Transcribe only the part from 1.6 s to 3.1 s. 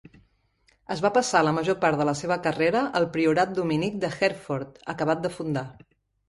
part de la seva carrera al